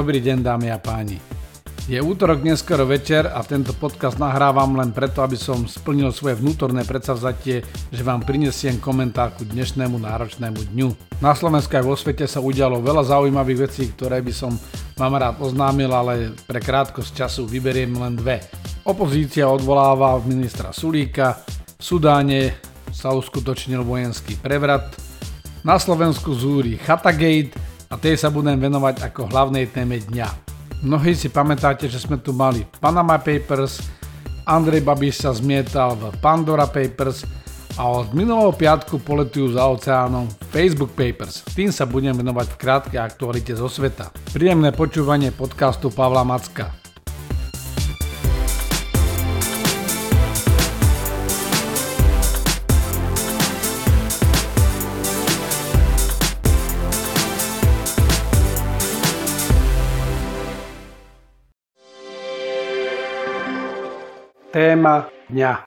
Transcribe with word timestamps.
Dobrý 0.00 0.16
deň 0.16 0.40
dámy 0.40 0.72
a 0.72 0.80
páni. 0.80 1.20
Je 1.84 2.00
útorok 2.00 2.40
neskoro 2.40 2.88
večer 2.88 3.28
a 3.28 3.44
tento 3.44 3.76
podcast 3.76 4.16
nahrávam 4.16 4.72
len 4.80 4.96
preto, 4.96 5.20
aby 5.20 5.36
som 5.36 5.68
splnil 5.68 6.08
svoje 6.08 6.40
vnútorné 6.40 6.88
predsavzatie, 6.88 7.60
že 7.92 8.00
vám 8.00 8.24
prinesiem 8.24 8.80
komentár 8.80 9.36
ku 9.36 9.44
dnešnému 9.44 10.00
náročnému 10.00 10.72
dňu. 10.72 11.20
Na 11.20 11.36
Slovensku 11.36 11.76
aj 11.76 11.84
vo 11.84 11.92
svete 12.00 12.24
sa 12.24 12.40
udialo 12.40 12.80
veľa 12.80 13.12
zaujímavých 13.12 13.68
vecí, 13.68 13.92
ktoré 13.92 14.24
by 14.24 14.32
som 14.32 14.56
vám 14.96 15.20
rád 15.20 15.36
oznámil, 15.44 15.92
ale 15.92 16.32
pre 16.48 16.64
krátkosť 16.64 17.20
času 17.20 17.44
vyberiem 17.44 17.92
len 18.00 18.16
dve. 18.16 18.40
Opozícia 18.88 19.52
odvoláva 19.52 20.16
ministra 20.24 20.72
Sulíka, 20.72 21.44
v 21.76 21.82
Sudáne 21.84 22.56
sa 22.88 23.12
uskutočnil 23.12 23.84
vojenský 23.84 24.40
prevrat, 24.40 24.96
na 25.60 25.76
Slovensku 25.76 26.32
zúri 26.32 26.80
Chatagate 26.80 27.52
a 27.90 27.98
tej 27.98 28.14
sa 28.14 28.30
budem 28.30 28.54
venovať 28.54 29.02
ako 29.02 29.34
hlavnej 29.34 29.66
téme 29.66 29.98
dňa. 29.98 30.30
Mnohí 30.86 31.12
si 31.12 31.26
pamätáte, 31.26 31.90
že 31.90 31.98
sme 31.98 32.16
tu 32.22 32.30
mali 32.30 32.62
Panama 32.78 33.18
Papers, 33.18 33.82
Andrej 34.46 34.86
Babiš 34.86 35.26
sa 35.26 35.34
zmietal 35.34 35.98
v 35.98 36.14
Pandora 36.22 36.70
Papers 36.70 37.26
a 37.74 37.90
od 37.90 38.14
minulého 38.14 38.54
piatku 38.54 39.02
poletujú 39.02 39.58
za 39.58 39.66
oceánom 39.66 40.30
Facebook 40.54 40.94
Papers. 40.94 41.42
Tým 41.50 41.74
sa 41.74 41.82
budem 41.82 42.14
venovať 42.14 42.46
v 42.54 42.60
krátkej 42.62 43.00
aktualite 43.02 43.52
zo 43.58 43.66
sveta. 43.66 44.14
Príjemné 44.30 44.70
počúvanie 44.70 45.34
podcastu 45.34 45.90
Pavla 45.90 46.22
Macka. 46.22 46.79
Téma 64.50 65.06
dňa 65.30 65.62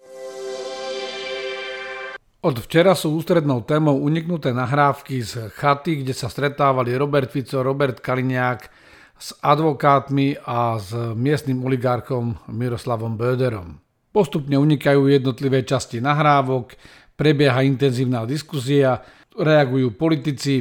Od 2.43 2.55
včera 2.67 2.91
sú 2.99 3.15
ústrednou 3.15 3.63
témou 3.63 3.95
uniknuté 3.95 4.51
nahrávky 4.51 5.23
z 5.23 5.47
chaty, 5.55 6.03
kde 6.03 6.11
sa 6.11 6.27
stretávali 6.27 6.91
Robert 6.99 7.31
Fico, 7.31 7.63
Robert 7.63 8.03
Kaliňák 8.03 8.59
s 9.15 9.39
advokátmi 9.39 10.35
a 10.35 10.75
s 10.83 10.91
miestnym 11.15 11.63
oligarchom 11.63 12.35
Miroslavom 12.51 13.15
Böderom. 13.15 13.79
Postupne 14.11 14.59
unikajú 14.59 15.07
jednotlivé 15.07 15.63
časti 15.63 16.03
nahrávok, 16.03 16.75
prebieha 17.15 17.63
intenzívna 17.63 18.27
diskusia, 18.27 18.99
reagujú 19.31 19.95
politici 19.95 20.59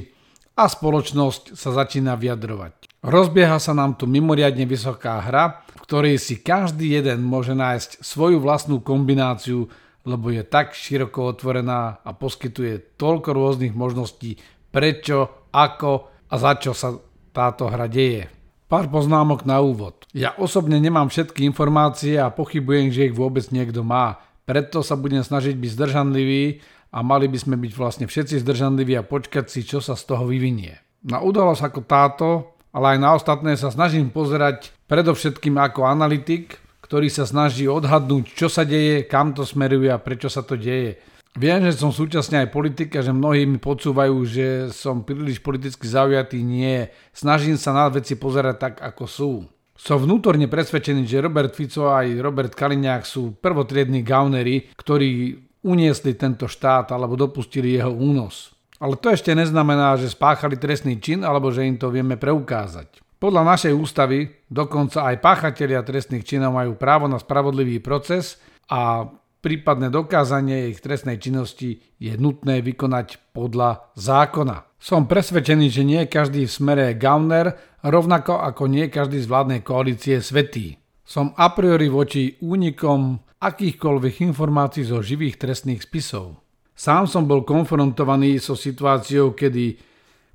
a 0.55 0.71
spoločnosť 0.71 1.59
sa 1.59 1.75
začína 1.75 2.15
vyjadrovať. 2.15 2.92
Rozbieha 3.03 3.59
sa 3.59 3.75
nám 3.75 3.99
tu 3.99 4.07
mimoriadne 4.07 4.63
vysoká 4.63 5.19
hra, 5.19 5.67
v 5.75 5.83
ktorej 5.83 6.23
si 6.23 6.39
každý 6.39 6.95
jeden 6.95 7.27
môže 7.27 7.51
nájsť 7.51 7.99
svoju 7.99 8.39
vlastnú 8.39 8.79
kombináciu, 8.79 9.67
lebo 10.07 10.31
je 10.31 10.47
tak 10.47 10.71
široko 10.71 11.35
otvorená 11.35 11.99
a 11.99 12.11
poskytuje 12.15 12.95
toľko 12.95 13.35
rôznych 13.35 13.75
možností, 13.75 14.39
prečo, 14.71 15.51
ako 15.51 16.15
a 16.31 16.35
za 16.39 16.53
čo 16.63 16.79
sa 16.79 16.95
táto 17.35 17.67
hra 17.67 17.91
deje. 17.91 18.31
Pár 18.71 18.87
poznámok 18.87 19.43
na 19.51 19.59
úvod. 19.59 20.07
Ja 20.15 20.39
osobne 20.39 20.79
nemám 20.79 21.11
všetky 21.11 21.43
informácie 21.43 22.23
a 22.23 22.31
pochybujem, 22.31 22.95
že 22.95 23.11
ich 23.11 23.19
vôbec 23.19 23.51
niekto 23.51 23.83
má. 23.83 24.23
Preto 24.47 24.79
sa 24.87 24.95
budem 24.95 25.27
snažiť 25.27 25.59
byť 25.59 25.71
zdržanlivý 25.75 26.63
a 26.95 27.03
mali 27.03 27.27
by 27.27 27.39
sme 27.43 27.59
byť 27.59 27.73
vlastne 27.75 28.07
všetci 28.07 28.47
zdržanliví 28.47 28.95
a 28.95 29.03
počkať 29.03 29.51
si, 29.51 29.67
čo 29.67 29.83
sa 29.83 29.99
z 29.99 30.07
toho 30.07 30.23
vyvinie. 30.23 30.79
Na 31.03 31.19
udalosť 31.19 31.63
ako 31.67 31.81
táto 31.83 32.52
ale 32.73 32.97
aj 32.97 32.99
na 32.99 33.11
ostatné 33.15 33.53
sa 33.55 33.69
snažím 33.69 34.09
pozerať 34.09 34.73
predovšetkým 34.89 35.61
ako 35.61 35.85
analytik, 35.85 36.59
ktorý 36.81 37.09
sa 37.09 37.25
snaží 37.25 37.69
odhadnúť, 37.69 38.37
čo 38.37 38.53
sa 38.53 38.69
deje, 38.69 39.09
kam 39.09 39.33
to 39.33 39.45
smeruje 39.49 39.89
a 39.89 40.01
prečo 40.01 40.29
sa 40.29 40.45
to 40.45 40.61
deje. 40.61 41.01
Viem, 41.33 41.65
že 41.65 41.81
som 41.81 41.89
súčasne 41.89 42.45
aj 42.45 42.53
politik 42.53 42.93
a 42.93 43.01
že 43.01 43.09
mnohí 43.09 43.49
mi 43.49 43.57
podsúvajú, 43.57 44.17
že 44.29 44.69
som 44.69 45.01
príliš 45.01 45.41
politicky 45.41 45.89
zaujatý. 45.89 46.45
Nie, 46.45 46.93
snažím 47.17 47.57
sa 47.57 47.73
na 47.73 47.89
veci 47.89 48.21
pozerať 48.21 48.57
tak, 48.61 48.75
ako 48.85 49.05
sú. 49.09 49.33
Som 49.73 50.05
vnútorne 50.05 50.45
presvedčený, 50.45 51.09
že 51.09 51.25
Robert 51.25 51.57
Fico 51.57 51.89
aj 51.89 52.21
Robert 52.21 52.53
Kaliňák 52.53 53.09
sú 53.09 53.41
prvotriední 53.41 54.05
gaunery, 54.05 54.69
ktorí 54.77 55.41
uniesli 55.65 56.13
tento 56.21 56.45
štát 56.45 56.93
alebo 56.93 57.17
dopustili 57.17 57.81
jeho 57.81 57.91
únos. 57.91 58.53
Ale 58.83 58.99
to 58.99 59.15
ešte 59.15 59.31
neznamená, 59.31 59.95
že 59.95 60.11
spáchali 60.11 60.59
trestný 60.59 60.99
čin 60.99 61.23
alebo 61.23 61.55
že 61.55 61.63
im 61.63 61.79
to 61.79 61.87
vieme 61.95 62.19
preukázať. 62.19 62.99
Podľa 63.23 63.55
našej 63.55 63.71
ústavy 63.79 64.43
dokonca 64.51 65.07
aj 65.07 65.23
páchatelia 65.23 65.87
trestných 65.87 66.27
činov 66.27 66.59
majú 66.59 66.75
právo 66.75 67.07
na 67.07 67.23
spravodlivý 67.23 67.79
proces 67.79 68.43
a 68.67 69.07
prípadné 69.39 69.95
dokázanie 69.95 70.75
ich 70.75 70.83
trestnej 70.83 71.23
činnosti 71.23 71.79
je 72.03 72.19
nutné 72.19 72.59
vykonať 72.59 73.31
podľa 73.31 73.95
zákona. 73.95 74.67
Som 74.83 75.07
presvedčený, 75.07 75.71
že 75.71 75.87
nie 75.87 76.03
každý 76.11 76.51
v 76.51 76.51
smere 76.51 76.83
je 76.91 76.99
gauner, 76.99 77.55
rovnako 77.87 78.43
ako 78.43 78.67
nie 78.67 78.91
každý 78.91 79.23
z 79.23 79.31
vládnej 79.31 79.63
koalície 79.63 80.19
je 80.19 80.27
svetý. 80.27 80.67
Som 81.07 81.39
a 81.39 81.55
priori 81.55 81.87
voči 81.87 82.35
únikom 82.43 83.23
akýchkoľvek 83.39 84.27
informácií 84.27 84.83
zo 84.83 84.99
živých 84.99 85.39
trestných 85.39 85.87
spisov. 85.87 86.42
Sám 86.83 87.07
som 87.07 87.31
bol 87.31 87.47
konfrontovaný 87.47 88.43
so 88.43 88.59
situáciou, 88.59 89.39
kedy 89.39 89.79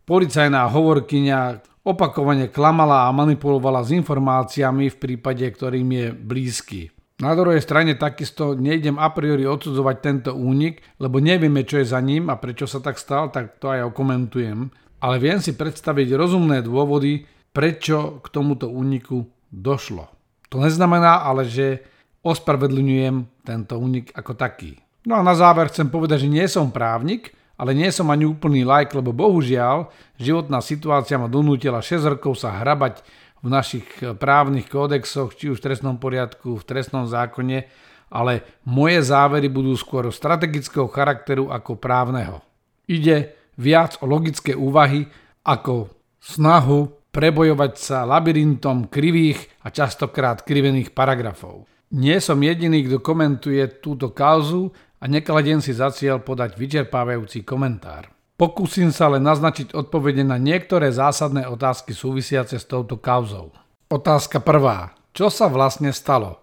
policajná 0.08 0.64
hovorkyňa 0.72 1.40
opakovane 1.84 2.48
klamala 2.48 3.04
a 3.04 3.12
manipulovala 3.12 3.84
s 3.84 3.92
informáciami 3.92 4.88
v 4.88 4.96
prípade, 4.96 5.44
ktorým 5.44 5.92
je 5.92 6.08
blízky. 6.16 6.88
Na 7.20 7.36
druhej 7.36 7.60
strane 7.60 8.00
takisto 8.00 8.56
nejdem 8.56 8.96
a 8.96 9.12
priori 9.12 9.44
odsudzovať 9.44 9.96
tento 10.00 10.32
únik, 10.40 10.80
lebo 11.04 11.20
nevieme, 11.20 11.68
čo 11.68 11.84
je 11.84 11.92
za 11.92 12.00
ním 12.00 12.32
a 12.32 12.40
prečo 12.40 12.64
sa 12.64 12.80
tak 12.80 12.96
stal, 12.96 13.28
tak 13.28 13.60
to 13.60 13.68
aj 13.68 13.92
okomentujem. 13.92 14.72
Ale 15.04 15.20
viem 15.20 15.44
si 15.44 15.52
predstaviť 15.52 16.16
rozumné 16.16 16.64
dôvody, 16.64 17.28
prečo 17.52 18.24
k 18.24 18.26
tomuto 18.32 18.72
úniku 18.72 19.28
došlo. 19.52 20.08
To 20.48 20.64
neznamená 20.64 21.28
ale, 21.28 21.44
že 21.44 21.84
ospravedlňujem 22.24 23.44
tento 23.44 23.76
únik 23.76 24.16
ako 24.16 24.32
taký. 24.32 24.87
No 25.08 25.16
a 25.16 25.24
na 25.24 25.32
záver 25.40 25.72
chcem 25.72 25.88
povedať, 25.88 26.28
že 26.28 26.34
nie 26.36 26.44
som 26.52 26.68
právnik, 26.68 27.32
ale 27.56 27.72
nie 27.72 27.88
som 27.96 28.12
ani 28.12 28.28
úplný 28.28 28.68
like, 28.68 28.92
lebo 28.92 29.16
bohužiaľ 29.16 29.88
životná 30.20 30.60
situácia 30.60 31.16
ma 31.16 31.32
donútila 31.32 31.80
6 31.80 32.20
rokov 32.20 32.44
sa 32.44 32.60
hrabať 32.60 33.08
v 33.40 33.48
našich 33.48 33.88
právnych 34.20 34.68
kódexoch, 34.68 35.32
či 35.32 35.48
už 35.48 35.64
v 35.64 35.72
trestnom 35.72 35.96
poriadku, 35.96 36.60
v 36.60 36.68
trestnom 36.68 37.08
zákone, 37.08 37.72
ale 38.12 38.44
moje 38.68 39.00
závery 39.08 39.48
budú 39.48 39.80
skôr 39.80 40.12
strategického 40.12 40.92
charakteru 40.92 41.56
ako 41.56 41.80
právneho. 41.80 42.44
Ide 42.92 43.32
viac 43.56 43.96
o 44.04 44.06
logické 44.12 44.60
úvahy 44.60 45.08
ako 45.48 45.88
snahu 46.20 46.92
prebojovať 47.16 47.74
sa 47.80 48.04
labyrintom 48.04 48.92
krivých 48.92 49.64
a 49.64 49.72
častokrát 49.72 50.44
krivených 50.44 50.92
paragrafov. 50.92 51.64
Nie 51.88 52.20
som 52.20 52.44
jediný, 52.44 52.84
kto 52.84 53.00
komentuje 53.00 53.64
túto 53.80 54.12
kauzu 54.12 54.76
a 54.98 55.06
nekladiem 55.06 55.62
si 55.62 55.74
za 55.74 55.94
cieľ 55.94 56.22
podať 56.22 56.58
vyčerpávajúci 56.58 57.46
komentár. 57.46 58.10
Pokúsim 58.38 58.94
sa 58.94 59.10
len 59.10 59.26
naznačiť 59.26 59.74
odpovede 59.74 60.22
na 60.22 60.38
niektoré 60.38 60.94
zásadné 60.94 61.50
otázky 61.50 61.94
súvisiace 61.94 62.62
s 62.62 62.66
touto 62.70 63.02
kauzou. 63.02 63.50
Otázka 63.90 64.42
prvá. 64.42 64.94
Čo 65.14 65.34
sa 65.34 65.50
vlastne 65.50 65.90
stalo? 65.90 66.38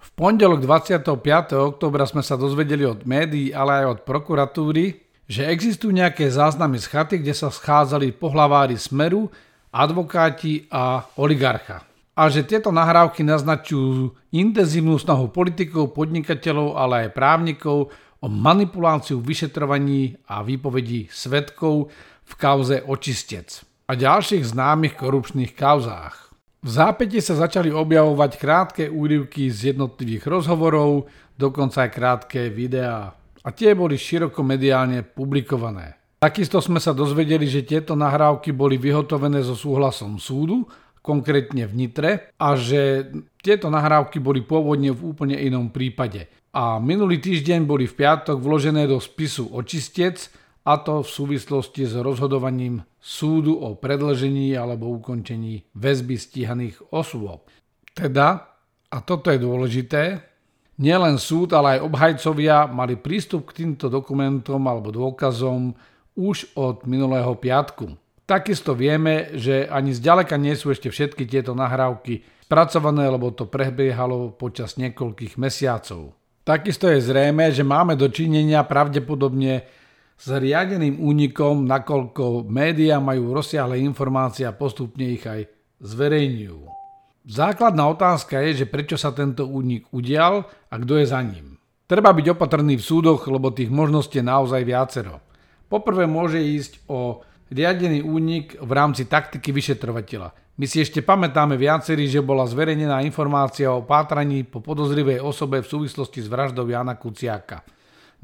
V 0.00 0.08
pondelok 0.16 0.64
25. 0.64 1.04
oktobra 1.52 2.08
sme 2.08 2.24
sa 2.24 2.40
dozvedeli 2.40 2.88
od 2.88 3.04
médií, 3.04 3.52
ale 3.52 3.84
aj 3.84 3.86
od 3.86 4.00
prokuratúry, 4.08 5.04
že 5.28 5.44
existujú 5.44 5.92
nejaké 5.92 6.32
záznamy 6.32 6.80
z 6.80 6.86
chaty, 6.88 7.14
kde 7.20 7.36
sa 7.36 7.52
schádzali 7.52 8.16
pohlavári 8.16 8.80
Smeru, 8.80 9.28
advokáti 9.68 10.64
a 10.72 11.04
oligarcha 11.20 11.87
a 12.18 12.26
že 12.26 12.42
tieto 12.42 12.74
nahrávky 12.74 13.22
naznačujú 13.22 14.10
intenzívnu 14.34 14.98
snahu 14.98 15.30
politikov, 15.30 15.94
podnikateľov, 15.94 16.74
ale 16.74 17.06
aj 17.06 17.14
právnikov 17.14 17.94
o 18.18 18.26
manipuláciu 18.26 19.22
vyšetrovaní 19.22 20.18
a 20.26 20.42
výpovedí 20.42 21.06
svetkov 21.14 21.94
v 22.26 22.32
kauze 22.34 22.82
očistec 22.82 23.62
a 23.86 23.94
ďalších 23.94 24.50
známych 24.50 24.98
korupčných 24.98 25.54
kauzách. 25.54 26.34
V 26.58 26.68
zápäti 26.68 27.22
sa 27.22 27.38
začali 27.38 27.70
objavovať 27.70 28.30
krátke 28.34 28.84
úryvky 28.90 29.46
z 29.54 29.70
jednotlivých 29.72 30.26
rozhovorov, 30.26 31.06
dokonca 31.38 31.86
aj 31.86 31.94
krátke 31.94 32.50
videá. 32.50 33.14
A 33.46 33.48
tie 33.54 33.78
boli 33.78 33.94
široko 33.94 34.42
mediálne 34.42 35.06
publikované. 35.06 35.94
Takisto 36.18 36.58
sme 36.58 36.82
sa 36.82 36.90
dozvedeli, 36.90 37.46
že 37.46 37.62
tieto 37.62 37.94
nahrávky 37.94 38.50
boli 38.50 38.74
vyhotovené 38.74 39.38
so 39.46 39.54
súhlasom 39.54 40.18
súdu 40.18 40.66
konkrétne 41.08 41.64
v 41.64 41.72
Nitre 41.72 42.10
a 42.36 42.52
že 42.52 43.08
tieto 43.40 43.72
nahrávky 43.72 44.20
boli 44.20 44.44
pôvodne 44.44 44.92
v 44.92 45.00
úplne 45.08 45.40
inom 45.40 45.72
prípade. 45.72 46.28
A 46.52 46.76
minulý 46.76 47.16
týždeň 47.24 47.64
boli 47.64 47.88
v 47.88 47.96
piatok 47.96 48.36
vložené 48.36 48.84
do 48.84 49.00
spisu 49.00 49.48
očistec 49.56 50.28
a 50.68 50.76
to 50.76 51.00
v 51.00 51.08
súvislosti 51.08 51.88
s 51.88 51.96
rozhodovaním 51.96 52.84
súdu 53.00 53.56
o 53.56 53.72
predlžení 53.72 54.52
alebo 54.52 54.92
ukončení 55.00 55.64
väzby 55.72 56.20
stíhaných 56.20 56.92
osôb. 56.92 57.48
Teda, 57.96 58.52
a 58.92 58.96
toto 59.00 59.32
je 59.32 59.40
dôležité, 59.40 60.28
nielen 60.76 61.16
súd, 61.16 61.56
ale 61.56 61.80
aj 61.80 61.84
obhajcovia 61.88 62.68
mali 62.68 63.00
prístup 63.00 63.48
k 63.48 63.64
týmto 63.64 63.88
dokumentom 63.88 64.60
alebo 64.68 64.92
dôkazom 64.92 65.72
už 66.18 66.52
od 66.58 66.84
minulého 66.84 67.32
piatku. 67.32 68.07
Takisto 68.28 68.76
vieme, 68.76 69.32
že 69.40 69.64
ani 69.64 69.96
zďaleka 69.96 70.36
nie 70.36 70.52
sú 70.52 70.68
ešte 70.68 70.92
všetky 70.92 71.24
tieto 71.24 71.56
nahrávky 71.56 72.44
spracované, 72.44 73.08
lebo 73.08 73.32
to 73.32 73.48
prebiehalo 73.48 74.36
počas 74.36 74.76
niekoľkých 74.76 75.40
mesiacov. 75.40 76.12
Takisto 76.44 76.92
je 76.92 77.00
zrejme, 77.00 77.48
že 77.48 77.64
máme 77.64 77.96
dočinenia 77.96 78.68
pravdepodobne 78.68 79.64
s 80.20 80.26
riadeným 80.28 81.00
únikom, 81.00 81.64
nakoľko 81.64 82.44
médiá 82.44 83.00
majú 83.00 83.32
rozsiahle 83.32 83.80
informácie 83.80 84.44
a 84.44 84.52
postupne 84.52 85.08
ich 85.08 85.24
aj 85.24 85.48
zverejňujú. 85.80 86.68
Základná 87.28 87.88
otázka 87.88 88.44
je, 88.44 88.64
že 88.64 88.66
prečo 88.68 89.00
sa 89.00 89.16
tento 89.16 89.48
únik 89.48 89.88
udial 89.88 90.44
a 90.68 90.74
kto 90.76 91.00
je 91.00 91.06
za 91.08 91.24
ním. 91.24 91.56
Treba 91.88 92.12
byť 92.12 92.36
opatrný 92.36 92.76
v 92.76 92.84
súdoch, 92.84 93.24
lebo 93.24 93.56
tých 93.56 93.72
možností 93.72 94.20
je 94.20 94.28
naozaj 94.28 94.68
viacero. 94.68 95.24
Poprvé 95.68 96.04
môže 96.04 96.40
ísť 96.40 96.84
o 96.88 97.24
riadený 97.52 98.04
únik 98.04 98.56
v 98.60 98.70
rámci 98.72 99.08
taktiky 99.08 99.52
vyšetrovateľa. 99.52 100.32
My 100.58 100.66
si 100.66 100.82
ešte 100.82 101.06
pamätáme 101.06 101.54
viacerí, 101.54 102.10
že 102.10 102.18
bola 102.18 102.42
zverejnená 102.42 103.06
informácia 103.06 103.70
o 103.70 103.86
pátraní 103.86 104.42
po 104.42 104.58
podozrivej 104.58 105.22
osobe 105.22 105.62
v 105.62 105.70
súvislosti 105.70 106.18
s 106.18 106.26
vraždou 106.26 106.66
Jana 106.66 106.98
Kuciaka. 106.98 107.62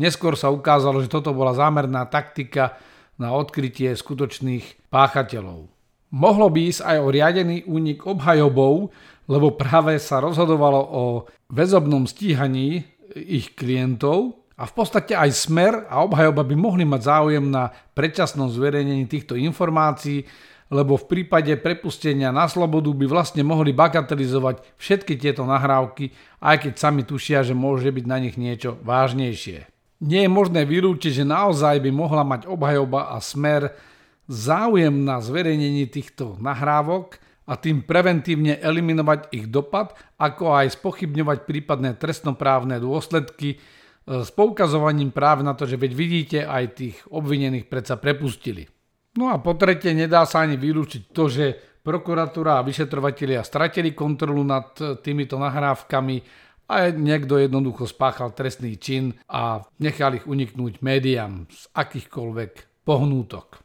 Neskôr 0.03 0.35
sa 0.35 0.51
ukázalo, 0.51 0.99
že 0.99 1.07
toto 1.07 1.31
bola 1.31 1.55
zámerná 1.55 2.11
taktika 2.11 2.75
na 3.15 3.31
odkrytie 3.31 3.95
skutočných 3.95 4.91
páchateľov. 4.91 5.71
Mohlo 6.11 6.47
by 6.51 6.61
ísť 6.71 6.83
aj 6.83 6.99
o 6.99 7.09
riadený 7.15 7.57
únik 7.71 8.03
obhajobov, 8.03 8.91
lebo 9.31 9.55
práve 9.55 10.03
sa 10.03 10.19
rozhodovalo 10.19 10.83
o 10.83 11.05
väzobnom 11.55 12.11
stíhaní 12.11 12.83
ich 13.15 13.55
klientov 13.55 14.44
a 14.55 14.71
v 14.71 14.73
podstate 14.73 15.19
aj 15.19 15.31
smer 15.35 15.87
a 15.91 16.07
obhajoba 16.07 16.47
by 16.47 16.55
mohli 16.55 16.87
mať 16.87 17.03
záujem 17.03 17.47
na 17.51 17.75
predčasnom 17.99 18.47
zverejnení 18.47 19.11
týchto 19.11 19.35
informácií, 19.35 20.23
lebo 20.71 20.95
v 20.95 21.07
prípade 21.11 21.51
prepustenia 21.59 22.31
na 22.31 22.47
slobodu 22.47 22.89
by 22.95 23.07
vlastne 23.11 23.43
mohli 23.43 23.75
bagatelizovať 23.75 24.79
všetky 24.79 25.19
tieto 25.19 25.43
nahrávky, 25.43 26.15
aj 26.39 26.57
keď 26.67 26.73
sami 26.79 27.03
tušia, 27.03 27.43
že 27.43 27.53
môže 27.53 27.91
byť 27.91 28.05
na 28.07 28.19
nich 28.23 28.39
niečo 28.39 28.79
vážnejšie. 28.83 29.67
Nie 30.05 30.27
je 30.27 30.31
možné 30.31 30.67
vylúčiť, 30.67 31.23
že 31.23 31.25
naozaj 31.27 31.83
by 31.83 31.91
mohla 31.91 32.23
mať 32.23 32.47
obhajoba 32.47 33.15
a 33.15 33.19
smer 33.19 33.75
záujem 34.31 35.05
na 35.05 35.19
zverejnení 35.19 35.91
týchto 35.91 36.39
nahrávok 36.39 37.19
a 37.45 37.61
tým 37.61 37.85
preventívne 37.85 38.57
eliminovať 38.57 39.35
ich 39.37 39.47
dopad, 39.53 39.93
ako 40.17 40.57
aj 40.57 40.81
spochybňovať 40.81 41.39
prípadné 41.45 41.91
trestnoprávne 42.01 42.81
dôsledky 42.81 43.61
s 44.05 44.29
poukazovaním 44.37 45.11
práve 45.11 45.41
na 45.41 45.57
to, 45.57 45.65
že 45.65 45.81
veď 45.81 45.93
vidíte, 45.97 46.39
aj 46.45 46.65
tých 46.77 46.97
obvinených 47.09 47.69
predsa 47.69 47.97
prepustili. 47.97 48.69
No 49.17 49.33
a 49.33 49.41
po 49.41 49.57
tretie, 49.57 49.97
nedá 49.97 50.29
sa 50.29 50.45
ani 50.45 50.61
vylúčiť 50.61 51.03
to, 51.15 51.25
že 51.31 51.45
prokuratúra 51.85 52.61
a 52.61 52.67
vyšetrovatelia 52.67 53.45
stratili 53.45 53.93
kontrolu 53.93 54.41
nad 54.43 54.73
týmito 55.05 55.37
nahrávkami 55.37 56.17
a 56.65 56.89
niekto 56.91 57.37
jednoducho 57.37 57.85
spáchal 57.85 58.33
trestný 58.33 58.81
čin 58.81 59.13
a 59.29 59.61
nechal 59.81 60.17
ich 60.17 60.25
uniknúť 60.25 60.81
médiám 60.81 61.45
z 61.53 61.63
akýchkoľvek 61.77 62.85
pohnútok. 62.89 63.61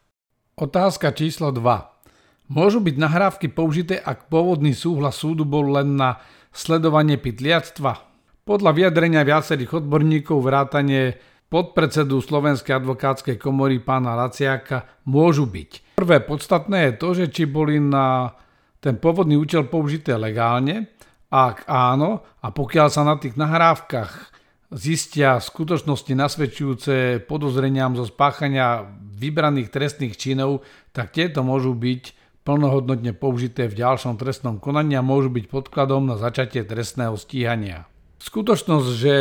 Otázka 0.59 1.15
číslo 1.15 1.55
2. 1.55 2.51
Môžu 2.51 2.83
byť 2.83 2.95
nahrávky 2.99 3.47
použité, 3.47 3.95
ak 3.95 4.27
pôvodný 4.27 4.75
súhlas 4.75 5.15
súdu 5.15 5.47
bol 5.47 5.71
len 5.71 5.95
na 5.95 6.19
sledovanie 6.51 7.15
pytliactva? 7.15 8.08
Podľa 8.49 8.73
vyjadrenia 8.73 9.21
viacerých 9.21 9.85
odborníkov 9.85 10.41
vrátane 10.41 11.21
podpredsedu 11.53 12.17
Slovenskej 12.17 12.81
advokátskej 12.81 13.37
komory 13.37 13.77
pána 13.77 14.17
Laciaka 14.17 14.89
môžu 15.05 15.45
byť. 15.45 16.01
Prvé 16.01 16.17
podstatné 16.25 16.89
je 16.89 16.93
to, 16.97 17.09
že 17.13 17.25
či 17.29 17.43
boli 17.45 17.77
na 17.77 18.33
ten 18.81 18.97
pôvodný 18.97 19.37
účel 19.37 19.69
použité 19.69 20.17
legálne, 20.17 20.89
ak 21.29 21.69
áno, 21.69 22.25
a 22.41 22.49
pokiaľ 22.49 22.89
sa 22.89 23.05
na 23.05 23.21
tých 23.21 23.37
nahrávkach 23.37 24.33
zistia 24.73 25.37
skutočnosti 25.37 26.09
nasvedčujúce 26.09 27.21
podozreniam 27.29 27.93
zo 27.93 28.09
spáchania 28.09 28.89
vybraných 28.97 29.69
trestných 29.69 30.17
činov, 30.17 30.65
tak 30.89 31.13
tieto 31.13 31.45
môžu 31.45 31.77
byť 31.77 32.17
plnohodnotne 32.49 33.13
použité 33.13 33.69
v 33.69 33.77
ďalšom 33.77 34.17
trestnom 34.17 34.57
konaní 34.57 34.97
a 34.97 35.05
môžu 35.05 35.29
byť 35.29 35.45
podkladom 35.53 36.09
na 36.09 36.17
začatie 36.17 36.65
trestného 36.65 37.13
stíhania. 37.13 37.85
Skutočnosť, 38.19 38.87
že 38.99 39.13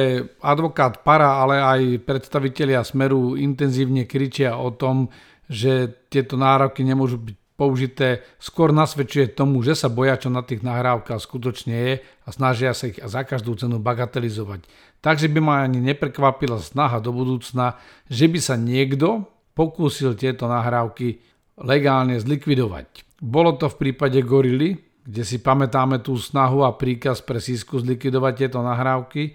advokát 0.43 1.07
Para, 1.07 1.39
ale 1.39 1.63
aj 1.63 1.81
predstavitelia 2.03 2.83
Smeru 2.83 3.39
intenzívne 3.39 4.11
kričia 4.11 4.59
o 4.59 4.75
tom, 4.75 5.15
že 5.47 5.87
tieto 6.11 6.35
nároky 6.35 6.83
nemôžu 6.83 7.23
byť 7.23 7.37
použité 7.59 8.23
skôr 8.39 8.71
nasvedčuje 8.71 9.35
tomu, 9.35 9.67
že 9.67 9.75
sa 9.75 9.91
boja, 9.91 10.15
čo 10.15 10.31
na 10.31 10.47
tých 10.47 10.63
nahrávkach 10.63 11.19
skutočne 11.19 11.75
je 11.75 11.93
a 12.03 12.29
snažia 12.31 12.71
sa 12.71 12.87
ich 12.87 13.03
za 13.03 13.27
každú 13.27 13.59
cenu 13.59 13.83
bagatelizovať. 13.83 14.63
Takže 15.03 15.27
by 15.27 15.41
ma 15.43 15.55
ani 15.67 15.83
neprekvapila 15.83 16.63
snaha 16.63 17.03
do 17.03 17.11
budúcna, 17.11 17.75
že 18.07 18.31
by 18.31 18.39
sa 18.39 18.55
niekto 18.55 19.27
pokúsil 19.59 20.15
tieto 20.15 20.47
nahrávky 20.47 21.19
legálne 21.59 22.15
zlikvidovať. 22.23 23.03
Bolo 23.19 23.59
to 23.59 23.67
v 23.67 23.91
prípade 23.91 24.23
Gorily, 24.23 24.79
kde 25.09 25.25
si 25.25 25.41
pamätáme 25.41 26.05
tú 26.05 26.21
snahu 26.21 26.69
a 26.69 26.77
príkaz 26.77 27.25
pre 27.25 27.41
Sisku 27.41 27.81
zlikvidovať 27.81 28.33
tieto 28.45 28.61
nahrávky, 28.61 29.33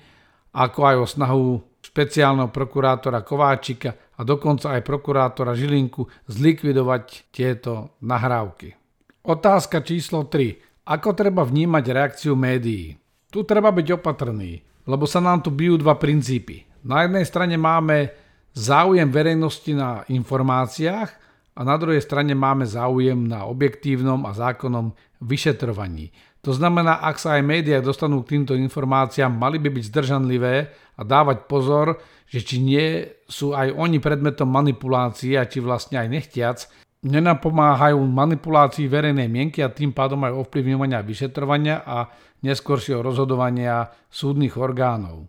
ako 0.53 0.79
aj 0.85 0.95
o 1.01 1.05
snahu 1.09 1.45
špeciálneho 1.81 2.53
prokurátora 2.53 3.25
Kováčika 3.25 3.97
a 4.13 4.21
dokonca 4.21 4.77
aj 4.77 4.85
prokurátora 4.85 5.57
Žilinku 5.57 6.05
zlikvidovať 6.29 7.33
tieto 7.33 7.97
nahrávky. 8.05 8.77
Otázka 9.25 9.81
číslo 9.81 10.29
3. 10.29 10.85
Ako 10.85 11.17
treba 11.17 11.41
vnímať 11.41 11.83
reakciu 11.89 12.37
médií? 12.37 12.93
Tu 13.33 13.41
treba 13.41 13.73
byť 13.73 13.97
opatrný, 13.97 14.61
lebo 14.85 15.09
sa 15.09 15.17
nám 15.17 15.41
tu 15.41 15.49
bijú 15.49 15.81
dva 15.81 15.97
princípy. 15.97 16.69
Na 16.85 17.01
jednej 17.01 17.25
strane 17.25 17.57
máme 17.57 18.13
záujem 18.53 19.09
verejnosti 19.09 19.73
na 19.73 20.05
informáciách 20.05 21.09
a 21.57 21.61
na 21.65 21.75
druhej 21.81 22.03
strane 22.03 22.37
máme 22.37 22.67
záujem 22.67 23.17
na 23.25 23.49
objektívnom 23.49 24.21
a 24.29 24.37
zákonnom 24.37 24.93
vyšetrovaní. 25.23 26.11
To 26.43 26.51
znamená, 26.51 26.99
ak 26.99 27.17
sa 27.17 27.39
aj 27.39 27.43
médiá 27.47 27.79
dostanú 27.79 28.21
k 28.21 28.35
týmto 28.35 28.53
informáciám, 28.53 29.31
mali 29.31 29.63
by 29.63 29.71
byť 29.71 29.83
zdržanlivé 29.87 30.55
a 30.99 31.01
dávať 31.07 31.47
pozor, 31.47 32.03
že 32.27 32.43
či 32.43 32.59
nie 32.59 33.07
sú 33.23 33.55
aj 33.55 33.71
oni 33.71 34.03
predmetom 34.03 34.51
manipulácie 34.51 35.39
a 35.39 35.47
či 35.47 35.63
vlastne 35.63 36.03
aj 36.03 36.07
nechtiac 36.11 36.57
nenapomáhajú 37.03 37.99
manipulácii 37.99 38.87
verejnej 38.87 39.27
mienky 39.27 39.59
a 39.59 39.71
tým 39.71 39.91
pádom 39.91 40.23
aj 40.23 40.39
ovplyvňovania 40.47 41.03
vyšetrovania 41.03 41.83
a 41.83 42.07
neskôršieho 42.47 43.03
rozhodovania 43.03 43.91
súdnych 44.07 44.55
orgánov. 44.55 45.27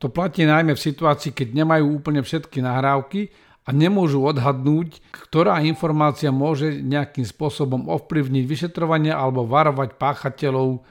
To 0.00 0.08
platí 0.08 0.48
najmä 0.48 0.72
v 0.72 0.80
situácii, 0.80 1.36
keď 1.36 1.48
nemajú 1.60 1.84
úplne 1.92 2.24
všetky 2.24 2.64
nahrávky 2.64 3.28
a 3.70 3.76
nemôžu 3.76 4.26
odhadnúť, 4.26 4.98
ktorá 5.14 5.62
informácia 5.62 6.34
môže 6.34 6.82
nejakým 6.82 7.22
spôsobom 7.22 7.86
ovplyvniť 7.86 8.42
vyšetrovanie 8.42 9.14
alebo 9.14 9.46
varovať 9.46 9.94
páchateľov 9.94 10.82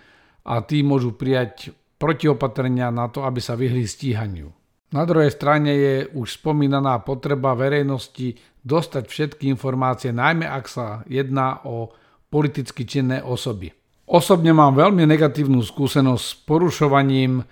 a 0.48 0.64
tí 0.64 0.80
môžu 0.80 1.12
prijať 1.12 1.76
protiopatrenia 2.00 2.88
na 2.88 3.12
to, 3.12 3.28
aby 3.28 3.44
sa 3.44 3.60
vyhli 3.60 3.84
stíhaniu. 3.84 4.56
Na 4.96 5.04
druhej 5.04 5.36
strane 5.36 5.76
je 5.76 5.96
už 6.16 6.40
spomínaná 6.40 7.04
potreba 7.04 7.52
verejnosti 7.52 8.40
dostať 8.64 9.04
všetky 9.12 9.52
informácie, 9.52 10.16
najmä 10.16 10.48
ak 10.48 10.66
sa 10.72 11.04
jedná 11.12 11.60
o 11.68 11.92
politicky 12.32 12.88
činné 12.88 13.20
osoby. 13.20 13.76
Osobne 14.08 14.56
mám 14.56 14.80
veľmi 14.80 15.04
negatívnu 15.04 15.60
skúsenosť 15.62 16.24
s 16.24 16.34
porušovaním 16.48 17.44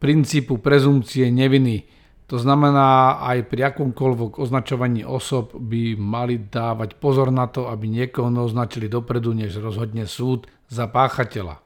princípu 0.00 0.58
prezumcie 0.58 1.28
neviny 1.28 2.01
to 2.30 2.36
znamená, 2.40 3.20
aj 3.20 3.50
pri 3.50 3.74
akomkoľvek 3.74 4.40
označovaní 4.40 5.04
osob 5.04 5.52
by 5.52 5.98
mali 5.98 6.40
dávať 6.48 6.96
pozor 6.96 7.28
na 7.28 7.50
to, 7.50 7.68
aby 7.68 7.90
niekoho 7.90 8.32
neoznačili 8.32 8.88
dopredu, 8.88 9.36
než 9.36 9.60
rozhodne 9.60 10.08
súd 10.08 10.48
za 10.70 10.88
páchateľa. 10.88 11.60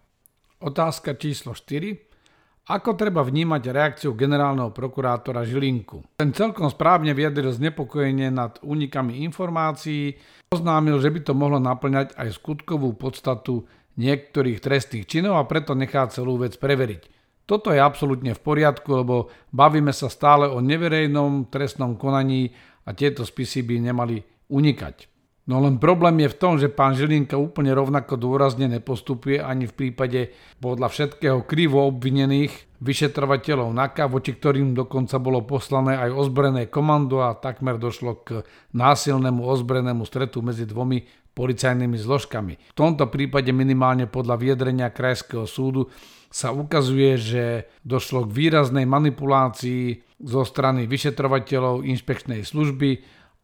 Otázka 0.59 1.15
číslo 1.15 1.55
4. 1.55 2.07
Ako 2.67 2.99
treba 2.99 3.23
vnímať 3.23 3.63
reakciu 3.71 4.19
generálneho 4.19 4.75
prokurátora 4.75 5.47
Žilinku? 5.47 6.19
Ten 6.19 6.35
celkom 6.35 6.67
správne 6.67 7.15
vyjadril 7.15 7.55
znepokojenie 7.55 8.35
nad 8.35 8.59
únikami 8.59 9.23
informácií, 9.23 10.19
oznámil, 10.51 10.99
že 10.99 11.15
by 11.15 11.21
to 11.23 11.33
mohlo 11.39 11.63
naplňať 11.63 12.19
aj 12.19 12.35
skutkovú 12.35 12.99
podstatu 12.99 13.71
niektorých 14.03 14.59
trestných 14.59 15.07
činov 15.07 15.39
a 15.39 15.47
preto 15.47 15.79
nechá 15.79 16.11
celú 16.11 16.43
vec 16.43 16.59
preveriť. 16.59 17.16
Toto 17.47 17.71
je 17.71 17.79
absolútne 17.79 18.35
v 18.35 18.43
poriadku, 18.43 18.91
lebo 18.91 19.31
bavíme 19.55 19.95
sa 19.95 20.11
stále 20.11 20.51
o 20.51 20.59
neverejnom 20.59 21.47
trestnom 21.47 21.95
konaní 21.95 22.51
a 22.83 22.91
tieto 22.91 23.23
spisy 23.23 23.63
by 23.63 23.87
nemali 23.87 24.19
unikať. 24.51 25.16
No 25.47 25.63
len 25.63 25.79
problém 25.79 26.27
je 26.27 26.35
v 26.35 26.39
tom, 26.43 26.59
že 26.59 26.67
pán 26.67 26.99
Žilinka 26.99 27.39
úplne 27.39 27.71
rovnako 27.71 28.19
dôrazne 28.19 28.67
nepostupuje 28.67 29.39
ani 29.39 29.71
v 29.71 29.79
prípade 29.79 30.35
podľa 30.59 30.91
všetkého 30.91 31.47
krivo 31.47 31.87
obvinených 31.87 32.83
vyšetrovateľov 32.83 33.71
NAKA, 33.71 34.11
voči 34.11 34.35
ktorým 34.35 34.75
dokonca 34.75 35.23
bolo 35.23 35.47
poslané 35.47 36.03
aj 36.03 36.19
ozbrojené 36.19 36.67
komando 36.67 37.23
a 37.23 37.39
takmer 37.39 37.79
došlo 37.79 38.27
k 38.27 38.43
násilnému 38.75 39.47
ozbrojenému 39.47 40.03
stretu 40.03 40.43
medzi 40.43 40.67
dvomi 40.67 41.07
policajnými 41.39 41.95
zložkami. 41.95 42.75
V 42.75 42.75
tomto 42.75 43.07
prípade 43.07 43.55
minimálne 43.55 44.11
podľa 44.11 44.43
vyjadrenia 44.43 44.91
Krajského 44.91 45.47
súdu 45.47 45.87
sa 46.27 46.51
ukazuje, 46.51 47.15
že 47.23 47.45
došlo 47.87 48.27
k 48.27 48.35
výraznej 48.35 48.83
manipulácii 48.83 50.03
zo 50.27 50.43
strany 50.43 50.91
vyšetrovateľov 50.91 51.87
inšpekčnej 51.87 52.43
služby, 52.43 52.91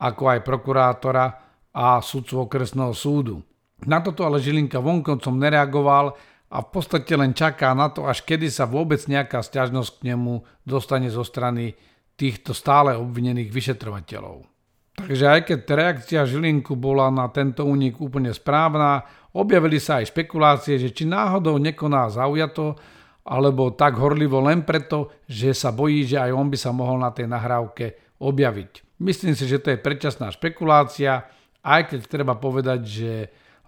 ako 0.02 0.22
aj 0.34 0.40
prokurátora 0.42 1.51
a 1.72 1.98
sudcu 2.04 2.48
okresného 2.48 2.92
súdu. 2.92 3.40
Na 3.88 3.98
toto 3.98 4.22
ale 4.22 4.38
Žilinka 4.38 4.78
vonkoncom 4.78 5.34
nereagoval 5.40 6.14
a 6.52 6.58
v 6.60 6.68
podstate 6.68 7.16
len 7.16 7.32
čaká 7.32 7.72
na 7.72 7.88
to, 7.88 8.04
až 8.04 8.22
kedy 8.22 8.52
sa 8.52 8.68
vôbec 8.68 9.00
nejaká 9.08 9.40
stiažnosť 9.40 9.90
k 9.98 10.12
nemu 10.12 10.44
dostane 10.62 11.08
zo 11.08 11.24
strany 11.24 11.72
týchto 12.14 12.52
stále 12.52 12.92
obvinených 12.94 13.50
vyšetrovateľov. 13.50 14.44
Takže 14.92 15.24
aj 15.24 15.40
keď 15.48 15.58
reakcia 15.72 16.28
Žilinku 16.28 16.76
bola 16.76 17.08
na 17.08 17.32
tento 17.32 17.64
únik 17.64 17.96
úplne 17.96 18.28
správna, 18.36 19.02
objavili 19.32 19.80
sa 19.80 20.04
aj 20.04 20.12
špekulácie, 20.12 20.76
že 20.76 20.92
či 20.92 21.08
náhodou 21.08 21.56
nekoná 21.56 22.12
zaujato, 22.12 22.76
alebo 23.24 23.72
tak 23.72 23.96
horlivo 23.96 24.44
len 24.44 24.68
preto, 24.68 25.24
že 25.24 25.56
sa 25.56 25.72
bojí, 25.72 26.04
že 26.04 26.20
aj 26.20 26.30
on 26.36 26.52
by 26.52 26.58
sa 26.60 26.70
mohol 26.76 27.00
na 27.00 27.08
tej 27.14 27.30
nahrávke 27.30 28.18
objaviť. 28.20 29.00
Myslím 29.00 29.32
si, 29.32 29.48
že 29.48 29.58
to 29.58 29.72
je 29.72 29.80
predčasná 29.80 30.28
špekulácia, 30.30 31.24
aj 31.62 31.94
keď 31.94 32.00
treba 32.10 32.34
povedať, 32.38 32.80
že 32.82 33.12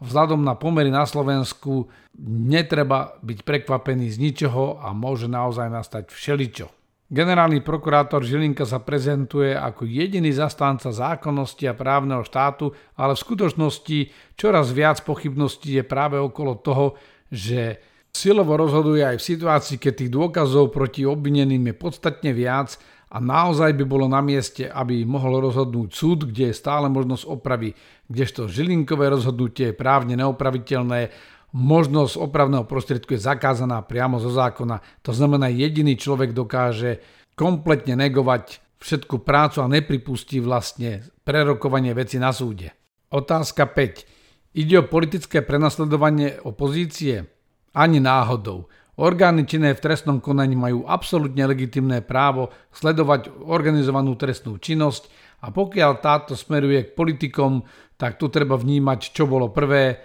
vzhľadom 0.03 0.43
na 0.43 0.59
pomery 0.59 0.91
na 0.91 1.07
Slovensku 1.07 1.87
netreba 2.27 3.15
byť 3.23 3.39
prekvapený 3.47 4.11
z 4.11 4.19
ničoho 4.19 4.83
a 4.83 4.91
môže 4.91 5.31
naozaj 5.31 5.71
nastať 5.71 6.11
všeličo. 6.11 6.67
Generálny 7.15 7.61
prokurátor 7.63 8.25
Žilinka 8.25 8.67
sa 8.67 8.83
prezentuje 8.83 9.55
ako 9.55 9.87
jediný 9.87 10.35
zastánca 10.35 10.91
zákonnosti 10.91 11.69
a 11.71 11.77
právneho 11.77 12.25
štátu, 12.27 12.75
ale 12.99 13.15
v 13.15 13.23
skutočnosti 13.23 13.99
čoraz 14.35 14.75
viac 14.75 14.99
pochybností 15.05 15.79
je 15.79 15.85
práve 15.87 16.19
okolo 16.19 16.59
toho, 16.59 16.99
že 17.31 17.79
silovo 18.11 18.57
rozhoduje 18.57 19.05
aj 19.05 19.21
v 19.21 19.27
situácii, 19.31 19.77
keď 19.79 19.93
tých 19.95 20.11
dôkazov 20.11 20.73
proti 20.73 21.05
obvineným 21.05 21.71
je 21.71 21.75
podstatne 21.77 22.31
viac 22.33 22.75
a 23.15 23.23
naozaj 23.23 23.79
by 23.79 23.85
bolo 23.87 24.11
na 24.11 24.19
mieste, 24.19 24.67
aby 24.67 25.07
mohol 25.07 25.39
rozhodnúť 25.47 25.89
súd, 25.95 26.19
kde 26.35 26.51
je 26.51 26.59
stále 26.59 26.91
možnosť 26.91 27.31
opravy, 27.31 27.71
kdežto 28.11 28.51
žilinkové 28.51 29.07
rozhodnutie 29.07 29.71
je 29.71 29.79
právne 29.79 30.19
neopraviteľné, 30.19 31.15
možnosť 31.55 32.19
opravného 32.19 32.67
prostriedku 32.67 33.15
je 33.15 33.23
zakázaná 33.23 33.87
priamo 33.87 34.19
zo 34.19 34.35
zákona. 34.35 34.83
To 35.07 35.15
znamená, 35.15 35.47
jediný 35.47 35.95
človek 35.95 36.35
dokáže 36.35 36.99
kompletne 37.39 37.95
negovať 37.95 38.59
všetku 38.83 39.23
prácu 39.23 39.63
a 39.63 39.71
nepripustí 39.71 40.43
vlastne 40.43 41.07
prerokovanie 41.23 41.95
veci 41.95 42.19
na 42.19 42.35
súde. 42.35 42.75
Otázka 43.15 43.71
5. 43.71 44.59
Ide 44.59 44.83
o 44.83 44.91
politické 44.91 45.47
prenasledovanie 45.47 46.43
opozície? 46.43 47.31
Ani 47.79 48.03
náhodou. 48.03 48.67
Orgány 48.95 49.43
činné 49.43 49.75
v 49.75 49.83
trestnom 49.83 50.23
konaní 50.23 50.55
majú 50.55 50.87
absolútne 50.87 51.43
legitimné 51.51 51.99
právo 52.07 52.55
sledovať 52.71 53.43
organizovanú 53.43 54.15
trestnú 54.15 54.63
činnosť 54.63 55.11
a 55.43 55.51
pokiaľ 55.51 55.91
táto 55.99 56.39
smeruje 56.39 56.89
k 56.89 56.95
politikom, 56.95 57.67
tak 57.99 58.23
tu 58.23 58.31
treba 58.31 58.55
vnímať, 58.55 59.11
čo 59.11 59.27
bolo 59.27 59.51
prvé 59.51 59.99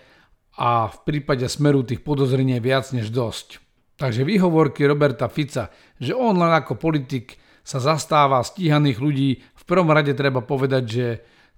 a 0.58 0.90
v 0.90 0.98
prípade 1.06 1.46
smeru 1.46 1.86
tých 1.86 2.02
podozrení 2.02 2.58
je 2.58 2.66
viac 2.66 2.90
než 2.92 3.14
dosť. 3.14 3.62
Takže 4.00 4.26
výhovorky 4.26 4.90
Roberta 4.90 5.30
Fica, 5.30 5.70
že 6.02 6.18
on 6.18 6.40
len 6.40 6.50
ako 6.50 6.80
politik 6.80 7.38
sa 7.62 7.78
zastáva 7.78 8.42
stíhaných 8.42 8.98
ľudí, 8.98 9.30
v 9.38 9.64
prvom 9.70 9.94
rade 9.94 10.18
treba 10.18 10.42
povedať, 10.42 10.84
že 10.90 11.08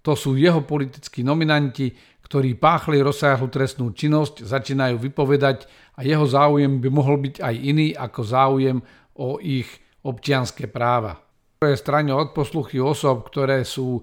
to 0.01 0.17
sú 0.17 0.33
jeho 0.33 0.65
politickí 0.65 1.21
nominanti, 1.21 1.93
ktorí 2.31 2.55
páchli 2.55 3.03
rozsiahlu 3.03 3.51
trestnú 3.51 3.91
činnosť, 3.91 4.47
začínajú 4.47 5.03
vypovedať 5.03 5.67
a 5.99 6.07
jeho 6.07 6.23
záujem 6.23 6.79
by 6.79 6.87
mohol 6.87 7.19
byť 7.19 7.43
aj 7.43 7.55
iný 7.59 7.91
ako 7.91 8.21
záujem 8.23 8.79
o 9.19 9.35
ich 9.43 9.67
občianské 10.07 10.71
práva. 10.71 11.19
Je 11.59 11.75
strane 11.75 12.15
od 12.15 12.31
osob, 12.31 13.27
ktoré 13.27 13.67
sú 13.67 13.99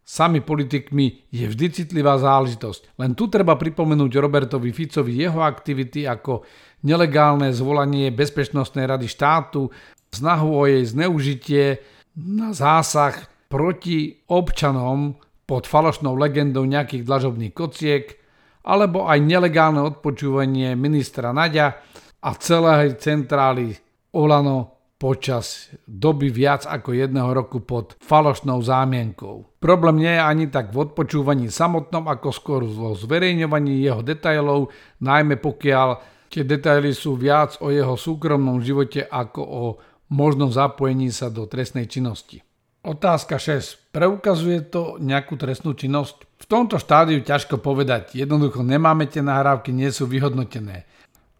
sami 0.00 0.40
politikmi, 0.40 1.28
je 1.28 1.44
vždy 1.44 1.66
citlivá 1.68 2.16
záležitosť. 2.16 2.96
Len 2.96 3.12
tu 3.12 3.28
treba 3.28 3.60
pripomenúť 3.60 4.12
Robertovi 4.24 4.72
Ficovi 4.72 5.12
jeho 5.20 5.44
aktivity 5.44 6.08
ako 6.08 6.48
nelegálne 6.88 7.52
zvolanie 7.52 8.08
Bezpečnostnej 8.08 8.88
rady 8.88 9.04
štátu, 9.04 9.68
snahu 10.16 10.48
o 10.48 10.64
jej 10.64 10.80
zneužitie 10.88 11.84
na 12.16 12.56
zásah 12.56 13.20
proti 13.52 14.24
občanom 14.32 15.20
pod 15.46 15.70
falošnou 15.70 16.18
legendou 16.18 16.66
nejakých 16.66 17.06
dlažobných 17.06 17.54
kociek, 17.54 18.18
alebo 18.66 19.06
aj 19.06 19.22
nelegálne 19.22 19.78
odpočúvanie 19.78 20.74
ministra 20.74 21.30
Naďa 21.30 21.78
a 22.18 22.30
celej 22.34 22.98
centrály 22.98 23.78
Olano 24.10 24.76
počas 24.96 25.68
doby 25.84 26.32
viac 26.32 26.64
ako 26.64 26.96
jedného 26.96 27.30
roku 27.36 27.60
pod 27.62 27.94
falošnou 28.00 28.64
zámienkou. 28.64 29.60
Problém 29.60 30.02
nie 30.02 30.12
je 30.16 30.22
ani 30.24 30.44
tak 30.48 30.72
v 30.72 30.88
odpočúvaní 30.88 31.52
samotnom, 31.52 32.08
ako 32.08 32.28
skôr 32.32 32.62
vo 32.64 32.96
zverejňovaní 32.96 33.84
jeho 33.84 34.00
detailov, 34.00 34.72
najmä 35.04 35.36
pokiaľ 35.36 35.88
tie 36.32 36.42
detaily 36.42 36.96
sú 36.96 37.14
viac 37.14 37.60
o 37.60 37.68
jeho 37.68 37.94
súkromnom 37.94 38.58
živote 38.64 39.04
ako 39.04 39.42
o 39.44 39.62
možnom 40.10 40.48
zapojení 40.48 41.12
sa 41.12 41.28
do 41.28 41.44
trestnej 41.44 41.86
činnosti. 41.86 42.45
Otázka 42.86 43.42
6. 43.42 43.90
Preukazuje 43.90 44.62
to 44.62 44.94
nejakú 45.02 45.34
trestnú 45.34 45.74
činnosť? 45.74 46.22
V 46.38 46.46
tomto 46.46 46.78
štádiu 46.78 47.18
ťažko 47.18 47.58
povedať. 47.58 48.14
Jednoducho 48.14 48.62
nemáme 48.62 49.10
tie 49.10 49.26
nahrávky, 49.26 49.74
nie 49.74 49.90
sú 49.90 50.06
vyhodnotené. 50.06 50.86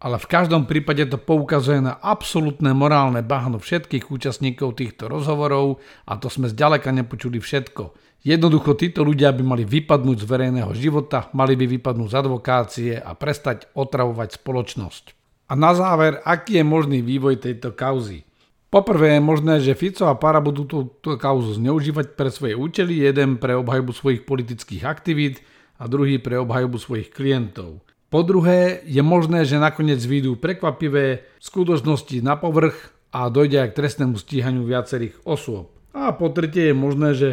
Ale 0.03 0.19
v 0.19 0.27
každom 0.27 0.67
prípade 0.67 1.07
to 1.07 1.23
poukazuje 1.23 1.79
na 1.79 2.03
absolútne 2.03 2.75
morálne 2.75 3.23
bahno 3.23 3.63
všetkých 3.63 4.11
účastníkov 4.11 4.75
týchto 4.75 5.07
rozhovorov 5.07 5.79
a 6.11 6.19
to 6.19 6.27
sme 6.27 6.51
zďaleka 6.51 6.91
nepočuli 6.91 7.39
všetko. 7.39 7.95
Jednoducho 8.27 8.75
títo 8.75 9.07
ľudia 9.07 9.31
by 9.31 9.47
mali 9.47 9.63
vypadnúť 9.63 10.19
z 10.19 10.27
verejného 10.27 10.75
života, 10.75 11.31
mali 11.31 11.55
by 11.55 11.79
vypadnúť 11.79 12.11
z 12.11 12.19
advokácie 12.27 12.93
a 12.99 13.15
prestať 13.15 13.71
otravovať 13.79 14.43
spoločnosť. 14.43 15.05
A 15.47 15.55
na 15.55 15.79
záver, 15.79 16.19
aký 16.27 16.59
je 16.59 16.67
možný 16.67 17.07
vývoj 17.07 17.39
tejto 17.39 17.71
kauzy? 17.71 18.27
Poprvé 18.67 19.17
je 19.17 19.23
možné, 19.23 19.55
že 19.63 19.79
Fico 19.79 20.11
a 20.11 20.19
Para 20.19 20.43
budú 20.43 20.67
túto 20.67 21.15
kauzu 21.15 21.55
zneužívať 21.55 22.19
pre 22.19 22.35
svoje 22.35 22.59
účely, 22.59 22.99
jeden 22.99 23.39
pre 23.39 23.55
obhajbu 23.55 23.95
svojich 23.95 24.27
politických 24.27 24.83
aktivít 24.83 25.39
a 25.79 25.87
druhý 25.87 26.19
pre 26.19 26.35
obhajbu 26.43 26.75
svojich 26.75 27.15
klientov. 27.15 27.79
Po 28.11 28.27
druhé, 28.27 28.83
je 28.87 29.03
možné, 29.03 29.47
že 29.47 29.63
nakoniec 29.63 30.03
výjdu 30.03 30.39
prekvapivé 30.39 31.27
skutočnosti 31.39 32.23
na 32.27 32.35
povrch 32.35 32.91
a 33.15 33.31
dojde 33.31 33.67
aj 33.67 33.69
k 33.71 33.79
trestnému 33.83 34.19
stíhaniu 34.19 34.67
viacerých 34.67 35.15
osôb. 35.23 35.71
A 35.95 36.11
po 36.15 36.31
tretie 36.35 36.71
je 36.71 36.77
možné, 36.77 37.15
že 37.15 37.29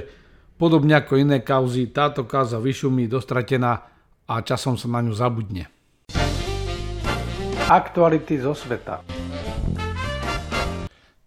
podobne 0.61 0.97
ako 0.97 1.17
iné 1.17 1.41
kauzy, 1.41 1.89
táto 1.89 2.29
kauza 2.29 2.61
vyšumí 2.61 3.09
dostratená 3.09 3.89
a 4.29 4.33
časom 4.45 4.77
sa 4.77 4.85
na 4.89 5.01
ňu 5.01 5.13
zabudne. 5.17 5.69
Aktuality 7.69 8.37
zo 8.37 8.53
sveta. 8.53 9.12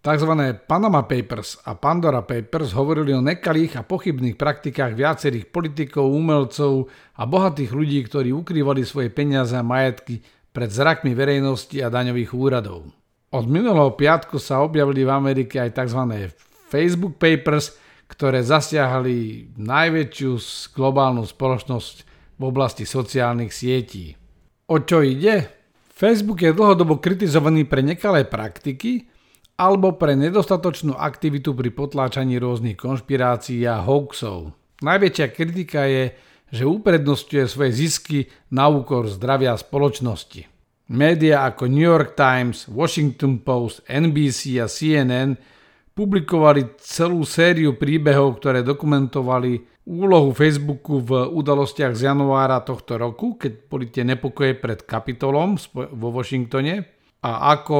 Tzv. 0.07 0.31
Panama 0.71 1.03
Papers 1.03 1.59
a 1.67 1.75
Pandora 1.75 2.23
Papers 2.23 2.71
hovorili 2.71 3.11
o 3.11 3.19
nekalých 3.19 3.75
a 3.75 3.83
pochybných 3.83 4.39
praktikách 4.39 4.95
viacerých 4.95 5.51
politikov, 5.51 6.07
umelcov 6.07 6.87
a 7.19 7.27
bohatých 7.27 7.75
ľudí, 7.75 7.99
ktorí 8.07 8.31
ukrývali 8.31 8.87
svoje 8.87 9.11
peniaze 9.11 9.51
a 9.51 9.67
majetky 9.67 10.23
pred 10.55 10.71
zrakmi 10.71 11.11
verejnosti 11.11 11.75
a 11.83 11.91
daňových 11.91 12.31
úradov. 12.31 12.87
Od 13.35 13.45
minulého 13.51 13.91
piatku 13.99 14.39
sa 14.39 14.63
objavili 14.63 15.03
v 15.03 15.11
Amerike 15.11 15.59
aj 15.59 15.75
tzv. 15.75 16.31
Facebook 16.71 17.19
Papers, 17.19 17.75
ktoré 18.07 18.47
zasiahli 18.47 19.51
najväčšiu 19.59 20.31
globálnu 20.71 21.27
spoločnosť 21.27 21.95
v 22.39 22.43
oblasti 22.47 22.87
sociálnych 22.87 23.51
sietí. 23.51 24.15
O 24.71 24.79
čo 24.79 25.03
ide? 25.03 25.51
Facebook 25.91 26.47
je 26.47 26.55
dlhodobo 26.55 26.95
kritizovaný 27.03 27.67
pre 27.67 27.83
nekalé 27.83 28.23
praktiky, 28.23 29.16
alebo 29.57 29.97
pre 29.97 30.13
nedostatočnú 30.13 30.93
aktivitu 30.93 31.57
pri 31.57 31.73
potláčaní 31.73 32.37
rôznych 32.37 32.77
konšpirácií 32.77 33.65
a 33.65 33.81
hoaxov. 33.81 34.53
Najväčšia 34.85 35.27
kritika 35.33 35.89
je, 35.89 36.13
že 36.53 36.69
uprednostňuje 36.69 37.45
svoje 37.49 37.71
zisky 37.73 38.19
na 38.53 38.69
úkor 38.69 39.09
zdravia 39.09 39.57
spoločnosti. 39.57 40.45
Média 40.93 41.43
ako 41.43 41.67
New 41.67 41.83
York 41.83 42.15
Times, 42.15 42.69
Washington 42.69 43.43
Post, 43.43 43.83
NBC 43.89 44.61
a 44.63 44.69
CNN 44.69 45.35
publikovali 45.91 46.77
celú 46.79 47.25
sériu 47.25 47.75
príbehov, 47.75 48.39
ktoré 48.39 48.61
dokumentovali 48.61 49.83
úlohu 49.89 50.31
Facebooku 50.31 51.01
v 51.01 51.27
udalostiach 51.33 51.97
z 51.97 52.13
januára 52.13 52.61
tohto 52.61 52.95
roku, 53.01 53.35
keď 53.35 53.51
boli 53.65 53.89
tie 53.89 54.05
nepokoje 54.05 54.53
pred 54.55 54.85
Kapitolom 54.85 55.57
vo 55.73 56.09
Washingtone 56.13 56.85
a 57.25 57.51
ako 57.57 57.77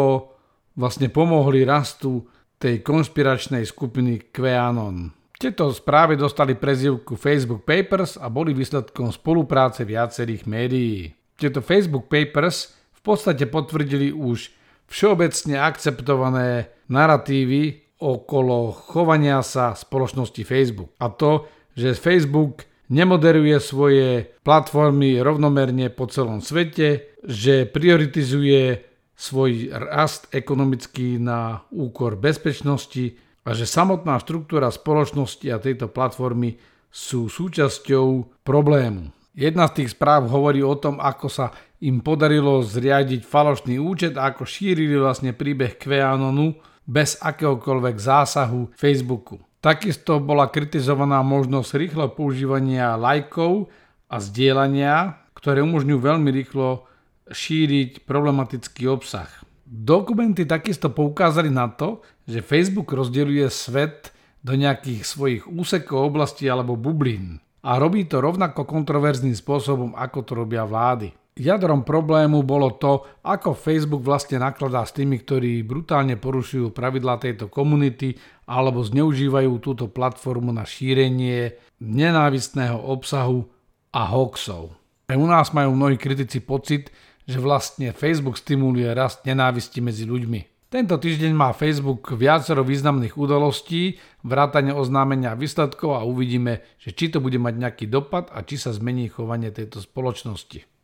vlastne 0.77 1.09
pomohli 1.09 1.65
rastu 1.65 2.23
tej 2.61 2.85
konšpiračnej 2.85 3.65
skupiny 3.65 4.29
QAnon. 4.29 5.11
Tieto 5.37 5.69
správy 5.69 6.17
dostali 6.17 6.57
prezivku 6.57 7.17
Facebook 7.17 7.65
Papers 7.65 8.17
a 8.17 8.29
boli 8.29 8.53
výsledkom 8.53 9.13
spolupráce 9.13 9.85
viacerých 9.85 10.49
médií. 10.49 11.13
Tieto 11.37 11.61
Facebook 11.61 12.09
Papers 12.09 12.77
podstate 13.07 13.47
potvrdili 13.47 14.11
už 14.11 14.51
všeobecne 14.91 15.55
akceptované 15.63 16.67
narratívy 16.91 17.95
okolo 18.03 18.75
chovania 18.75 19.39
sa 19.39 19.71
spoločnosti 19.71 20.43
Facebook. 20.43 20.91
A 20.99 21.07
to, 21.07 21.47
že 21.71 21.95
Facebook 21.95 22.67
nemoderuje 22.91 23.55
svoje 23.63 24.27
platformy 24.43 25.23
rovnomerne 25.23 25.87
po 25.87 26.11
celom 26.11 26.43
svete, 26.43 27.15
že 27.23 27.63
prioritizuje 27.63 28.83
svoj 29.17 29.73
rast 29.73 30.29
ekonomický 30.29 31.17
na 31.17 31.65
úkor 31.73 32.13
bezpečnosti 32.15 33.17
a 33.41 33.57
že 33.57 33.65
samotná 33.65 34.21
štruktúra 34.21 34.69
spoločnosti 34.69 35.47
a 35.49 35.57
tejto 35.57 35.89
platformy 35.89 36.61
sú 36.93 37.25
súčasťou 37.25 38.37
problému. 38.45 39.09
Jedna 39.33 39.69
z 39.69 39.81
tých 39.81 39.97
správ 39.97 40.29
hovorí 40.29 40.61
o 40.61 40.77
tom, 40.77 41.01
ako 41.01 41.27
sa 41.29 41.53
im 41.81 42.01
podarilo 42.01 42.61
zriadiť 42.61 43.21
falošný 43.21 43.77
účet 43.77 44.17
a 44.17 44.33
ako 44.33 44.49
šírili 44.49 44.97
vlastne 44.97 45.33
príbeh 45.33 45.77
QAnonu 45.77 46.57
bez 46.89 47.21
akéhokoľvek 47.21 47.95
zásahu 48.01 48.73
Facebooku. 48.73 49.37
Takisto 49.61 50.17
bola 50.21 50.49
kritizovaná 50.49 51.21
možnosť 51.21 51.69
rýchleho 51.77 52.09
používania 52.13 52.97
lajkov 52.97 53.69
a 54.09 54.17
zdieľania, 54.17 55.21
ktoré 55.37 55.61
umožňujú 55.61 55.99
veľmi 56.01 56.29
rýchlo 56.33 56.87
šíriť 57.31 58.03
problematický 58.07 58.87
obsah. 58.87 59.29
Dokumenty 59.67 60.47
takisto 60.47 60.87
poukázali 60.87 61.51
na 61.51 61.67
to, 61.67 61.99
že 62.23 62.45
Facebook 62.45 62.95
rozdeľuje 62.95 63.47
svet 63.51 64.15
do 64.39 64.55
nejakých 64.55 65.03
svojich 65.03 65.43
úsekov, 65.43 66.07
oblastí 66.07 66.47
alebo 66.47 66.79
bublín 66.79 67.43
a 67.67 67.75
robí 67.75 68.07
to 68.07 68.23
rovnako 68.23 68.63
kontroverzným 68.63 69.35
spôsobom, 69.35 69.91
ako 69.91 70.19
to 70.23 70.31
robia 70.39 70.63
vlády. 70.63 71.11
Jadrom 71.37 71.85
problému 71.85 72.41
bolo 72.41 72.73
to, 72.81 73.05
ako 73.21 73.53
Facebook 73.53 74.01
vlastne 74.01 74.41
nakladá 74.41 74.81
s 74.81 74.95
tými, 74.95 75.21
ktorí 75.21 75.61
brutálne 75.61 76.17
porušujú 76.17 76.73
pravidlá 76.73 77.21
tejto 77.21 77.45
komunity 77.45 78.17
alebo 78.49 78.81
zneužívajú 78.81 79.61
túto 79.61 79.85
platformu 79.85 80.49
na 80.49 80.65
šírenie 80.65 81.53
nenávistného 81.77 82.81
obsahu 82.81 83.45
a 83.93 84.01
hoaxov. 84.09 84.73
U 85.13 85.25
nás 85.29 85.53
majú 85.53 85.77
mnohí 85.77 85.95
kritici 85.95 86.41
pocit, 86.41 86.89
že 87.27 87.43
vlastne 87.43 87.91
Facebook 87.91 88.39
stimuluje 88.39 88.87
rast 88.95 89.27
nenávisti 89.27 89.83
medzi 89.83 90.07
ľuďmi. 90.07 90.57
Tento 90.67 90.99
týždeň 90.99 91.31
má 91.31 91.55
Facebook 91.55 92.11
viacero 92.15 92.59
významných 92.59 93.15
udalostí, 93.15 93.99
vrátane 94.23 94.75
oznámenia 94.75 95.31
výsledkov 95.31 95.95
a 95.95 96.03
uvidíme, 96.03 96.59
že 96.75 96.91
či 96.91 97.07
to 97.07 97.23
bude 97.23 97.39
mať 97.39 97.55
nejaký 97.55 97.85
dopad 97.87 98.27
a 98.35 98.43
či 98.43 98.59
sa 98.59 98.75
zmení 98.75 99.07
chovanie 99.07 99.47
tejto 99.51 99.79
spoločnosti. 99.79 100.76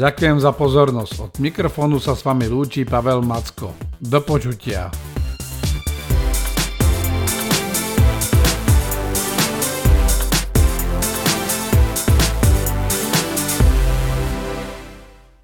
Ďakujem 0.00 0.40
za 0.40 0.56
pozornosť. 0.56 1.14
Od 1.20 1.32
mikrofónu 1.44 2.00
sa 2.00 2.16
s 2.16 2.24
vami 2.24 2.48
lúči 2.48 2.88
Pavel 2.88 3.20
Macko. 3.20 3.76
Do 4.00 4.24
počutia. 4.24 4.88